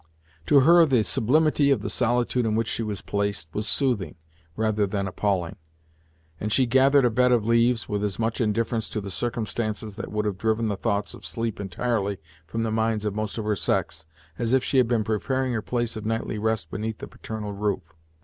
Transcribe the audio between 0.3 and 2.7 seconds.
To her the sublimity of the solitude in which